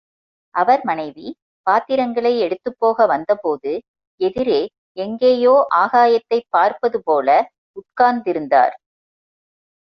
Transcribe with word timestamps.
அவர் 0.55 0.81
மனைவி, 0.83 1.27
பாத்திரங்களை 1.67 2.41
எடுத்துப்போக 2.41 3.07
வந்தபோது 3.07 3.73
எதிரே 4.19 4.61
எங்கேயோ 4.97 5.67
ஆகாயத்தைப் 5.75 6.49
பார்ப்பது 6.49 7.01
போல 7.03 7.51
உட்காந்திருந்தார். 7.75 8.75